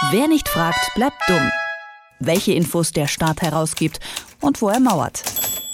[0.00, 1.50] Wer nicht fragt, bleibt dumm.
[2.20, 3.98] Welche Infos der Staat herausgibt
[4.40, 5.24] und wo er mauert.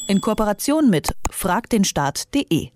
[0.06, 2.70] In Kooperation mit fragdenstaat.de.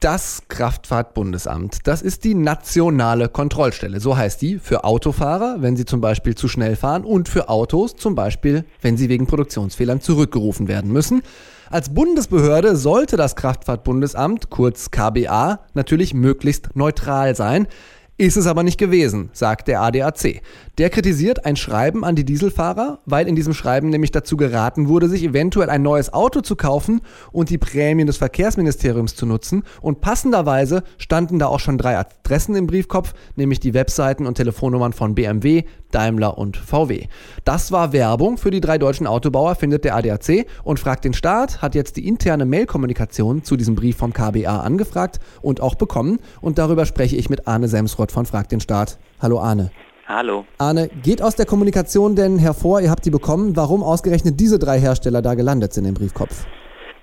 [0.00, 6.00] Das Kraftfahrtbundesamt, das ist die nationale Kontrollstelle, so heißt die, für Autofahrer, wenn sie zum
[6.00, 10.90] Beispiel zu schnell fahren und für Autos, zum Beispiel, wenn sie wegen Produktionsfehlern zurückgerufen werden
[10.90, 11.22] müssen.
[11.70, 17.68] Als Bundesbehörde sollte das Kraftfahrtbundesamt, kurz KBA, natürlich möglichst neutral sein.
[18.18, 20.42] Ist es aber nicht gewesen, sagt der ADAC.
[20.76, 25.08] Der kritisiert ein Schreiben an die Dieselfahrer, weil in diesem Schreiben nämlich dazu geraten wurde,
[25.08, 27.00] sich eventuell ein neues Auto zu kaufen
[27.32, 29.62] und die Prämien des Verkehrsministeriums zu nutzen.
[29.80, 34.92] Und passenderweise standen da auch schon drei Adressen im Briefkopf, nämlich die Webseiten und Telefonnummern
[34.92, 35.64] von BMW,
[35.94, 37.06] Daimler und VW.
[37.44, 41.62] Das war Werbung für die drei deutschen Autobauer, findet der ADAC und fragt den Staat,
[41.62, 46.18] hat jetzt die interne Mailkommunikation zu diesem Brief vom KBA angefragt und auch bekommen.
[46.40, 48.98] Und darüber spreche ich mit Arne Semsrott von Frag den Staat.
[49.20, 49.70] Hallo Arne.
[50.06, 50.44] Hallo.
[50.58, 54.80] Arne, geht aus der Kommunikation denn hervor, ihr habt die bekommen, warum ausgerechnet diese drei
[54.80, 56.44] Hersteller da gelandet sind im Briefkopf?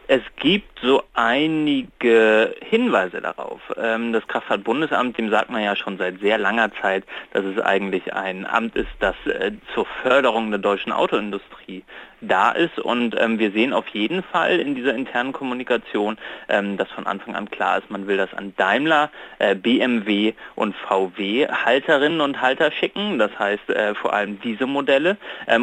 [0.08, 3.62] Es gibt so einige Hinweise darauf.
[3.78, 8.14] Ähm, das Kraftfahrtbundesamt, dem sagt man ja schon seit sehr langer Zeit, dass es eigentlich
[8.14, 11.84] ein Amt ist, das äh, zur Förderung der deutschen Autoindustrie
[12.22, 12.80] da ist.
[12.80, 17.36] Und ähm, wir sehen auf jeden Fall in dieser internen Kommunikation, ähm, dass von Anfang
[17.36, 22.72] an klar ist, man will das an Daimler, äh, BMW und VW Halterinnen und Halter
[22.72, 23.20] schicken.
[23.20, 25.18] Das heißt äh, vor allem diese Modelle.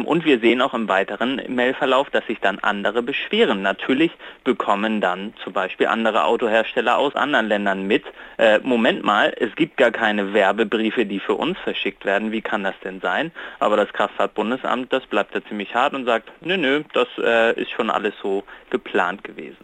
[0.05, 3.61] und wir sehen auch im weiteren Mailverlauf, dass sich dann andere beschweren.
[3.61, 4.11] Natürlich
[4.43, 8.03] bekommen dann zum Beispiel andere Autohersteller aus anderen Ländern mit,
[8.37, 12.63] äh, Moment mal, es gibt gar keine Werbebriefe, die für uns verschickt werden, wie kann
[12.63, 13.31] das denn sein?
[13.59, 17.71] Aber das Kraftfahrtbundesamt, das bleibt da ziemlich hart und sagt, nö, nö, das äh, ist
[17.71, 19.57] schon alles so geplant gewesen.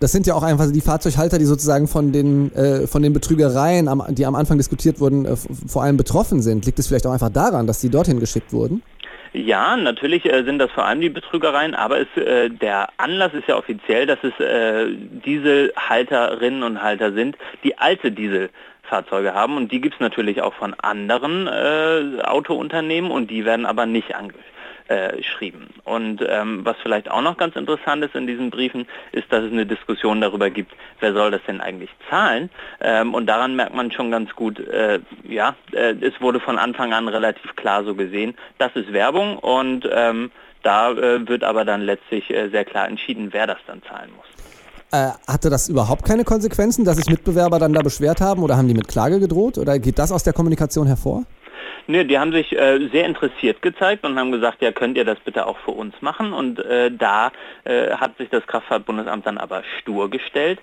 [0.00, 3.88] Das sind ja auch einfach die Fahrzeughalter, die sozusagen von den, äh, von den Betrügereien,
[3.88, 5.34] am, die am Anfang diskutiert wurden, äh,
[5.66, 6.66] vor allem betroffen sind.
[6.66, 8.82] Liegt es vielleicht auch einfach daran, dass sie dorthin geschickt wurden?
[9.36, 13.48] Ja, natürlich äh, sind das vor allem die Betrügereien, aber es, äh, der Anlass ist
[13.48, 19.56] ja offiziell, dass es äh, Dieselhalterinnen und Halter sind, die alte Dieselfahrzeuge haben.
[19.56, 24.14] Und die gibt es natürlich auch von anderen äh, Autounternehmen und die werden aber nicht
[24.14, 24.53] angeschrieben
[24.88, 25.22] äh.
[25.84, 29.52] Und ähm, was vielleicht auch noch ganz interessant ist in diesen Briefen, ist, dass es
[29.52, 32.50] eine Diskussion darüber gibt, wer soll das denn eigentlich zahlen.
[32.80, 36.92] Ähm, und daran merkt man schon ganz gut, äh, ja, äh, es wurde von Anfang
[36.92, 40.30] an relativ klar so gesehen, das ist Werbung und ähm,
[40.62, 44.26] da äh, wird aber dann letztlich äh, sehr klar entschieden, wer das dann zahlen muss.
[44.92, 48.68] Äh, hatte das überhaupt keine Konsequenzen, dass sich Mitbewerber dann da beschwert haben oder haben
[48.68, 51.24] die mit Klage gedroht oder geht das aus der Kommunikation hervor?
[51.86, 55.20] Nee, die haben sich äh, sehr interessiert gezeigt und haben gesagt, ja, könnt ihr das
[55.20, 56.32] bitte auch für uns machen?
[56.32, 57.30] Und äh, da
[57.64, 60.60] äh, hat sich das Kraftfahrtbundesamt dann aber stur gestellt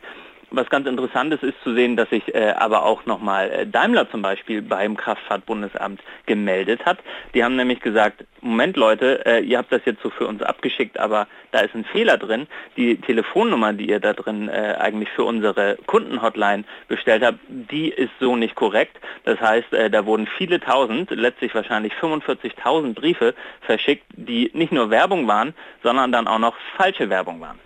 [0.51, 4.09] was ganz interessant ist, ist zu sehen, dass sich äh, aber auch nochmal äh, Daimler
[4.11, 6.99] zum Beispiel beim Kraftfahrtbundesamt gemeldet hat.
[7.33, 10.99] Die haben nämlich gesagt, Moment Leute, äh, ihr habt das jetzt so für uns abgeschickt,
[10.99, 12.47] aber da ist ein Fehler drin.
[12.75, 18.11] Die Telefonnummer, die ihr da drin äh, eigentlich für unsere Kundenhotline bestellt habt, die ist
[18.19, 18.99] so nicht korrekt.
[19.23, 24.89] Das heißt, äh, da wurden viele tausend, letztlich wahrscheinlich 45.000 Briefe verschickt, die nicht nur
[24.89, 27.59] Werbung waren, sondern dann auch noch falsche Werbung waren.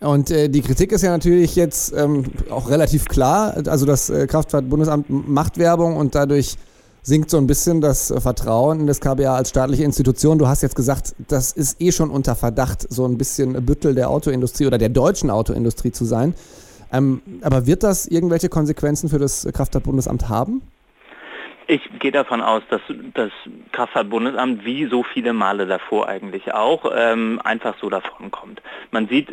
[0.00, 3.54] Und äh, die Kritik ist ja natürlich jetzt ähm, auch relativ klar.
[3.66, 6.56] Also das äh, Kraftfahrtbundesamt macht Werbung und dadurch
[7.02, 10.38] sinkt so ein bisschen das äh, Vertrauen in das KBA als staatliche Institution.
[10.38, 14.10] Du hast jetzt gesagt, das ist eh schon unter Verdacht, so ein bisschen Büttel der
[14.10, 16.34] Autoindustrie oder der deutschen Autoindustrie zu sein.
[16.92, 20.62] Ähm, aber wird das irgendwelche Konsequenzen für das Kraftfahrtbundesamt haben?
[21.66, 22.80] Ich gehe davon aus, dass
[23.12, 23.30] das
[23.72, 28.62] Kraftfahrtbundesamt wie so viele Male davor eigentlich auch ähm, einfach so davon kommt.
[28.90, 29.28] Man sieht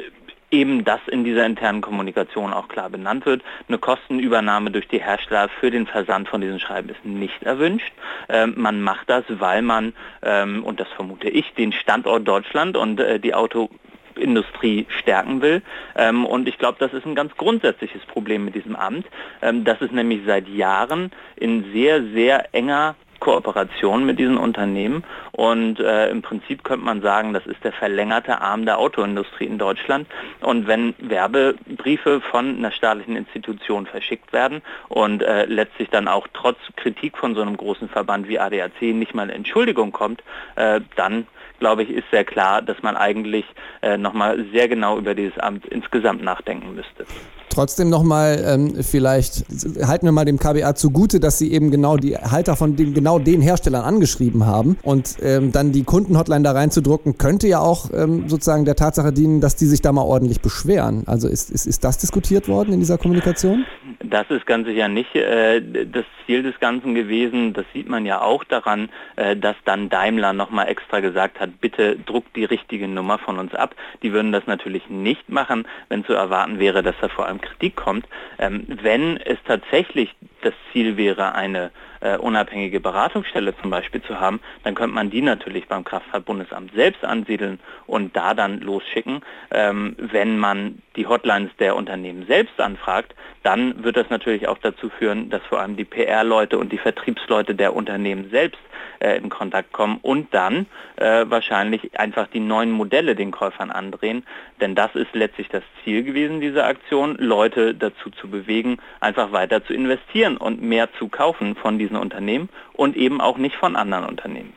[0.56, 3.44] eben das in dieser internen Kommunikation auch klar benannt wird.
[3.68, 7.92] Eine Kostenübernahme durch die Hersteller für den Versand von diesen Schreiben ist nicht erwünscht.
[8.30, 13.00] Ähm, man macht das, weil man, ähm, und das vermute ich, den Standort Deutschland und
[13.00, 15.62] äh, die Autoindustrie stärken will.
[15.96, 19.06] Ähm, und ich glaube, das ist ein ganz grundsätzliches Problem mit diesem Amt.
[19.42, 22.96] Ähm, das ist nämlich seit Jahren in sehr, sehr enger
[23.26, 25.04] Kooperation mit diesen Unternehmen.
[25.32, 29.58] Und äh, im Prinzip könnte man sagen, das ist der verlängerte Arm der Autoindustrie in
[29.58, 30.08] Deutschland.
[30.42, 36.60] Und wenn Werbebriefe von einer staatlichen Institution verschickt werden und äh, letztlich dann auch trotz
[36.76, 40.22] Kritik von so einem großen Verband wie ADAC nicht mal Entschuldigung kommt,
[40.56, 41.26] äh, dann
[41.60, 43.46] glaube ich, ist sehr klar, dass man eigentlich
[43.82, 47.06] äh, nochmal sehr genau über dieses Amt insgesamt nachdenken müsste.
[47.50, 49.46] Trotzdem nochmal, ähm, vielleicht
[49.88, 53.18] halten wir mal dem KBA zugute, dass sie eben genau die Halter von den, genau
[53.18, 54.78] den Herstellern angeschrieben haben.
[54.84, 59.40] Und ähm, dann die Kundenhotline da reinzudrucken, könnte ja auch ähm, sozusagen der Tatsache dienen,
[59.40, 61.04] dass die sich da mal ordentlich beschweren.
[61.06, 63.64] Also ist, ist, ist das diskutiert worden in dieser Kommunikation?
[64.10, 67.54] Das ist ganz sicher nicht äh, das Ziel des Ganzen gewesen.
[67.54, 71.98] Das sieht man ja auch daran, äh, dass dann Daimler nochmal extra gesagt hat, bitte
[71.98, 73.76] druckt die richtige Nummer von uns ab.
[74.04, 77.76] Die würden das natürlich nicht machen, wenn zu erwarten wäre, dass da vor allem Kritik
[77.76, 78.06] kommt.
[78.38, 80.14] Ähm, wenn es tatsächlich
[80.46, 81.72] das Ziel wäre, eine
[82.02, 87.04] äh, unabhängige Beratungsstelle zum Beispiel zu haben, dann könnte man die natürlich beim Kraftfahrtbundesamt selbst
[87.04, 89.22] ansiedeln und da dann losschicken.
[89.52, 94.90] Ähm, wenn man die Hotlines der Unternehmen selbst anfragt, dann wird das natürlich auch dazu
[94.90, 98.60] führen, dass vor allem die PR-Leute und die Vertriebsleute der Unternehmen selbst
[99.00, 104.26] äh, in Kontakt kommen und dann äh, wahrscheinlich einfach die neuen Modelle den Käufern andrehen.
[104.62, 109.64] Denn das ist letztlich das Ziel gewesen dieser Aktion, Leute dazu zu bewegen, einfach weiter
[109.66, 114.06] zu investieren und mehr zu kaufen von diesen Unternehmen und eben auch nicht von anderen
[114.06, 114.54] Unternehmen.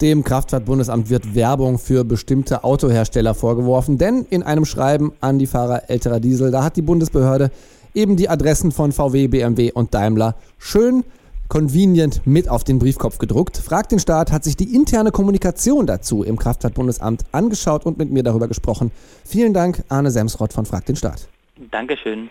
[0.00, 5.90] Dem Kraftfahrtbundesamt wird Werbung für bestimmte Autohersteller vorgeworfen, denn in einem Schreiben an die Fahrer
[5.90, 7.50] älterer Diesel, da hat die Bundesbehörde
[7.94, 11.02] eben die Adressen von VW, BMW und Daimler schön
[11.48, 13.56] convenient mit auf den Briefkopf gedruckt.
[13.56, 18.22] Fragt den Staat hat sich die interne Kommunikation dazu im Kraftfahrtbundesamt angeschaut und mit mir
[18.22, 18.92] darüber gesprochen.
[19.24, 21.28] Vielen Dank, Arne Semsrott von Fragt den Staat.
[21.70, 22.30] Dankeschön.